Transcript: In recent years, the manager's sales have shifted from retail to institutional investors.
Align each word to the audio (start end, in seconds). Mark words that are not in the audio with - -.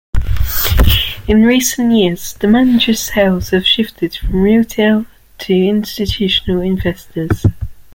In 1.27 1.43
recent 1.43 1.91
years, 1.91 2.33
the 2.33 2.47
manager's 2.47 2.99
sales 3.01 3.51
have 3.51 3.67
shifted 3.67 4.15
from 4.15 4.41
retail 4.41 5.05
to 5.37 5.53
institutional 5.53 6.59
investors. 6.61 7.45